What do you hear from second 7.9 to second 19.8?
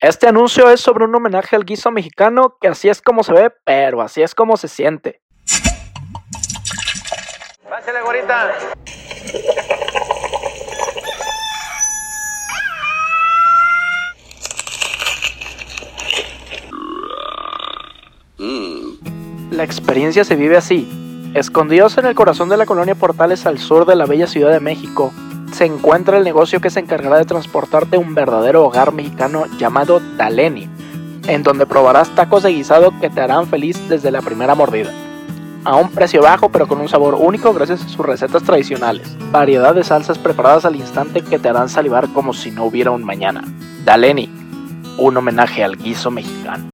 güerita. La